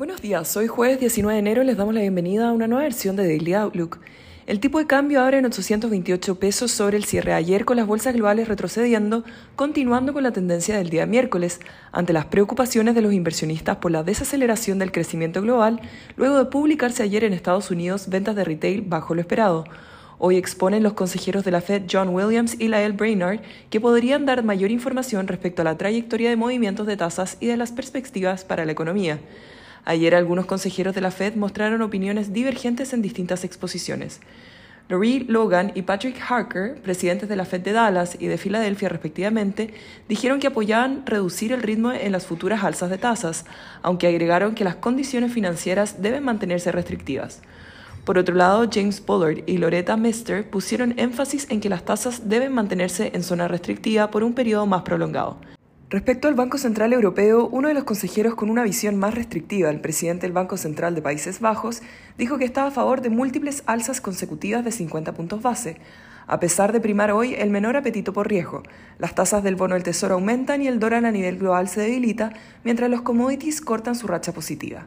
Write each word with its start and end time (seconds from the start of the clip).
Buenos 0.00 0.22
días, 0.22 0.56
hoy 0.56 0.66
jueves 0.66 0.98
19 0.98 1.34
de 1.34 1.40
enero 1.40 1.62
les 1.62 1.76
damos 1.76 1.92
la 1.92 2.00
bienvenida 2.00 2.48
a 2.48 2.52
una 2.54 2.66
nueva 2.66 2.84
versión 2.84 3.16
de 3.16 3.28
Daily 3.28 3.52
Outlook. 3.52 3.98
El 4.46 4.58
tipo 4.58 4.78
de 4.78 4.86
cambio 4.86 5.20
abre 5.20 5.36
en 5.36 5.44
828 5.44 6.38
pesos 6.38 6.70
sobre 6.70 6.96
el 6.96 7.04
cierre 7.04 7.34
ayer 7.34 7.66
con 7.66 7.76
las 7.76 7.86
bolsas 7.86 8.14
globales 8.14 8.48
retrocediendo, 8.48 9.24
continuando 9.56 10.14
con 10.14 10.22
la 10.22 10.32
tendencia 10.32 10.78
del 10.78 10.88
día 10.88 11.04
miércoles, 11.04 11.60
ante 11.92 12.14
las 12.14 12.24
preocupaciones 12.24 12.94
de 12.94 13.02
los 13.02 13.12
inversionistas 13.12 13.76
por 13.76 13.90
la 13.90 14.02
desaceleración 14.02 14.78
del 14.78 14.90
crecimiento 14.90 15.42
global, 15.42 15.82
luego 16.16 16.38
de 16.38 16.46
publicarse 16.46 17.02
ayer 17.02 17.22
en 17.24 17.34
Estados 17.34 17.70
Unidos 17.70 18.08
ventas 18.08 18.34
de 18.34 18.44
retail 18.44 18.80
bajo 18.80 19.14
lo 19.14 19.20
esperado. 19.20 19.66
Hoy 20.18 20.36
exponen 20.36 20.82
los 20.82 20.94
consejeros 20.94 21.44
de 21.44 21.50
la 21.50 21.60
Fed 21.60 21.82
John 21.92 22.08
Williams 22.08 22.58
y 22.58 22.68
Lael 22.68 22.94
Brainard 22.94 23.40
que 23.68 23.82
podrían 23.82 24.24
dar 24.24 24.44
mayor 24.44 24.70
información 24.70 25.28
respecto 25.28 25.60
a 25.60 25.66
la 25.66 25.76
trayectoria 25.76 26.30
de 26.30 26.36
movimientos 26.36 26.86
de 26.86 26.96
tasas 26.96 27.36
y 27.38 27.48
de 27.48 27.58
las 27.58 27.70
perspectivas 27.70 28.44
para 28.44 28.64
la 28.64 28.72
economía. 28.72 29.18
Ayer 29.84 30.14
algunos 30.14 30.46
consejeros 30.46 30.94
de 30.94 31.00
la 31.00 31.10
Fed 31.10 31.36
mostraron 31.36 31.82
opiniones 31.82 32.32
divergentes 32.32 32.92
en 32.92 33.02
distintas 33.02 33.44
exposiciones. 33.44 34.20
Laurie 34.88 35.24
Logan 35.28 35.70
y 35.76 35.82
Patrick 35.82 36.20
Harker, 36.20 36.74
presidentes 36.82 37.28
de 37.28 37.36
la 37.36 37.44
Fed 37.44 37.60
de 37.60 37.70
Dallas 37.70 38.16
y 38.18 38.26
de 38.26 38.38
Filadelfia 38.38 38.88
respectivamente, 38.88 39.72
dijeron 40.08 40.40
que 40.40 40.48
apoyaban 40.48 41.06
reducir 41.06 41.52
el 41.52 41.62
ritmo 41.62 41.92
en 41.92 42.10
las 42.10 42.26
futuras 42.26 42.64
alzas 42.64 42.90
de 42.90 42.98
tasas, 42.98 43.44
aunque 43.82 44.08
agregaron 44.08 44.56
que 44.56 44.64
las 44.64 44.74
condiciones 44.74 45.32
financieras 45.32 46.02
deben 46.02 46.24
mantenerse 46.24 46.72
restrictivas. 46.72 47.40
Por 48.04 48.18
otro 48.18 48.34
lado, 48.34 48.68
James 48.72 49.00
Bullard 49.06 49.44
y 49.46 49.58
Loretta 49.58 49.96
Mister 49.96 50.48
pusieron 50.50 50.98
énfasis 50.98 51.46
en 51.50 51.60
que 51.60 51.68
las 51.68 51.84
tasas 51.84 52.28
deben 52.28 52.52
mantenerse 52.52 53.12
en 53.14 53.22
zona 53.22 53.46
restrictiva 53.46 54.10
por 54.10 54.24
un 54.24 54.34
periodo 54.34 54.66
más 54.66 54.82
prolongado. 54.82 55.38
Respecto 55.90 56.28
al 56.28 56.36
Banco 56.36 56.56
Central 56.56 56.92
Europeo, 56.92 57.48
uno 57.48 57.66
de 57.66 57.74
los 57.74 57.82
consejeros 57.82 58.36
con 58.36 58.48
una 58.48 58.62
visión 58.62 58.94
más 58.94 59.12
restrictiva, 59.12 59.70
el 59.70 59.80
presidente 59.80 60.24
del 60.24 60.32
Banco 60.32 60.56
Central 60.56 60.94
de 60.94 61.02
Países 61.02 61.40
Bajos, 61.40 61.82
dijo 62.16 62.38
que 62.38 62.44
estaba 62.44 62.68
a 62.68 62.70
favor 62.70 63.00
de 63.00 63.10
múltiples 63.10 63.64
alzas 63.66 64.00
consecutivas 64.00 64.64
de 64.64 64.70
50 64.70 65.12
puntos 65.14 65.42
base, 65.42 65.78
a 66.28 66.38
pesar 66.38 66.70
de 66.70 66.78
primar 66.78 67.10
hoy 67.10 67.34
el 67.34 67.50
menor 67.50 67.76
apetito 67.76 68.12
por 68.12 68.28
riesgo. 68.28 68.62
Las 68.98 69.16
tasas 69.16 69.42
del 69.42 69.56
bono 69.56 69.74
del 69.74 69.82
Tesoro 69.82 70.14
aumentan 70.14 70.62
y 70.62 70.68
el 70.68 70.78
dólar 70.78 71.04
a 71.06 71.10
nivel 71.10 71.38
global 71.38 71.66
se 71.66 71.80
debilita, 71.80 72.34
mientras 72.62 72.88
los 72.88 73.02
commodities 73.02 73.60
cortan 73.60 73.96
su 73.96 74.06
racha 74.06 74.30
positiva. 74.30 74.86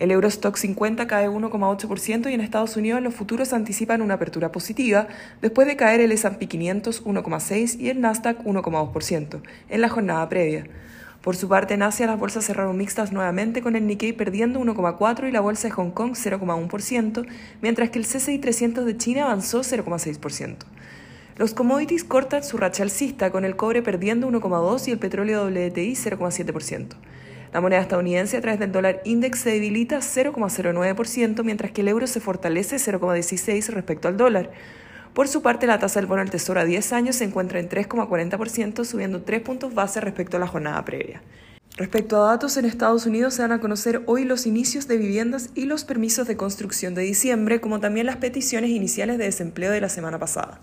El 0.00 0.10
Eurostock 0.12 0.56
50 0.56 1.06
cae 1.06 1.28
1,8% 1.28 2.30
y 2.30 2.32
en 2.32 2.40
Estados 2.40 2.74
Unidos 2.78 3.02
los 3.02 3.14
futuros 3.14 3.52
anticipan 3.52 4.00
una 4.00 4.14
apertura 4.14 4.50
positiva 4.50 5.08
después 5.42 5.68
de 5.68 5.76
caer 5.76 6.00
el 6.00 6.10
S&P 6.10 6.46
500 6.46 7.04
1,6 7.04 7.78
y 7.78 7.90
el 7.90 8.00
Nasdaq 8.00 8.42
1,2% 8.42 9.42
en 9.68 9.80
la 9.82 9.90
jornada 9.90 10.26
previa. 10.30 10.64
Por 11.20 11.36
su 11.36 11.48
parte, 11.48 11.74
en 11.74 11.82
Asia 11.82 12.06
las 12.06 12.18
bolsas 12.18 12.46
cerraron 12.46 12.78
mixtas 12.78 13.12
nuevamente 13.12 13.60
con 13.60 13.76
el 13.76 13.86
Nikkei 13.86 14.14
perdiendo 14.14 14.58
1,4 14.58 15.28
y 15.28 15.32
la 15.32 15.42
bolsa 15.42 15.68
de 15.68 15.72
Hong 15.72 15.90
Kong 15.90 16.12
0,1%, 16.12 17.26
mientras 17.60 17.90
que 17.90 17.98
el 17.98 18.06
CSI 18.06 18.38
300 18.38 18.86
de 18.86 18.96
China 18.96 19.24
avanzó 19.24 19.60
0,6%. 19.60 20.56
Los 21.36 21.52
commodities 21.52 22.04
cortan 22.04 22.42
su 22.42 22.56
racha 22.56 22.84
alcista 22.84 23.30
con 23.30 23.44
el 23.44 23.54
cobre 23.54 23.82
perdiendo 23.82 24.30
1,2 24.30 24.88
y 24.88 24.92
el 24.92 24.98
petróleo 24.98 25.44
WTI 25.44 25.92
0,7%. 25.92 26.86
La 27.52 27.60
moneda 27.60 27.80
estadounidense 27.80 28.36
a 28.36 28.40
través 28.40 28.60
del 28.60 28.70
dólar 28.70 29.02
index 29.04 29.40
se 29.40 29.50
debilita 29.50 29.98
0,09%, 29.98 31.42
mientras 31.42 31.72
que 31.72 31.80
el 31.80 31.88
euro 31.88 32.06
se 32.06 32.20
fortalece 32.20 32.76
0,16% 32.76 33.68
respecto 33.70 34.06
al 34.06 34.16
dólar. 34.16 34.50
Por 35.14 35.26
su 35.26 35.42
parte, 35.42 35.66
la 35.66 35.80
tasa 35.80 35.98
del 35.98 36.06
bono 36.06 36.20
del 36.20 36.30
Tesoro 36.30 36.60
a 36.60 36.64
10 36.64 36.92
años 36.92 37.16
se 37.16 37.24
encuentra 37.24 37.58
en 37.58 37.68
3,40%, 37.68 38.84
subiendo 38.84 39.22
3 39.22 39.42
puntos 39.42 39.74
base 39.74 40.00
respecto 40.00 40.36
a 40.36 40.40
la 40.40 40.46
jornada 40.46 40.84
previa. 40.84 41.22
Respecto 41.76 42.22
a 42.22 42.30
datos, 42.30 42.56
en 42.56 42.66
Estados 42.66 43.06
Unidos 43.06 43.34
se 43.34 43.42
van 43.42 43.52
a 43.52 43.60
conocer 43.60 44.02
hoy 44.06 44.24
los 44.24 44.46
inicios 44.46 44.86
de 44.86 44.98
viviendas 44.98 45.50
y 45.56 45.64
los 45.64 45.84
permisos 45.84 46.28
de 46.28 46.36
construcción 46.36 46.94
de 46.94 47.02
diciembre, 47.02 47.60
como 47.60 47.80
también 47.80 48.06
las 48.06 48.16
peticiones 48.16 48.70
iniciales 48.70 49.18
de 49.18 49.24
desempleo 49.24 49.72
de 49.72 49.80
la 49.80 49.88
semana 49.88 50.18
pasada. 50.20 50.60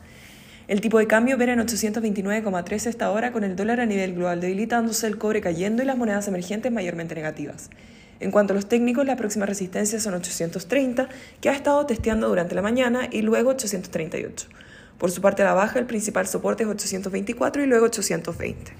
El 0.67 0.81
tipo 0.81 0.99
de 0.99 1.07
cambio 1.07 1.35
opera 1.37 1.53
en 1.53 1.59
829,3 1.59 2.87
esta 2.87 3.09
hora 3.09 3.31
con 3.31 3.45
el 3.45 3.55
dólar 3.55 3.79
a 3.79 3.85
nivel 3.85 4.15
global 4.15 4.41
debilitándose, 4.41 5.07
el 5.07 5.17
cobre 5.17 5.39
cayendo 5.39 5.81
y 5.81 5.85
las 5.85 5.97
monedas 5.97 6.27
emergentes 6.27 6.73
mayormente 6.73 7.15
negativas. 7.15 7.69
En 8.19 8.31
cuanto 8.31 8.51
a 8.51 8.55
los 8.55 8.67
técnicos, 8.67 9.05
la 9.05 9.15
próxima 9.15 9.45
resistencia 9.45 9.97
son 10.01 10.15
830, 10.15 11.07
que 11.39 11.47
ha 11.47 11.53
estado 11.53 11.85
testeando 11.85 12.27
durante 12.27 12.53
la 12.53 12.61
mañana, 12.61 13.07
y 13.09 13.21
luego 13.21 13.51
838. 13.51 14.47
Por 14.97 15.09
su 15.09 15.21
parte 15.21 15.41
a 15.43 15.45
la 15.45 15.53
baja, 15.53 15.79
el 15.79 15.85
principal 15.85 16.27
soporte 16.27 16.63
es 16.63 16.69
824 16.69 17.63
y 17.63 17.67
luego 17.67 17.85
820. 17.85 18.73